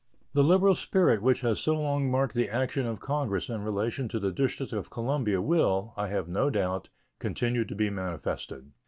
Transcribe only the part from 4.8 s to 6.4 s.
Columbia will, I have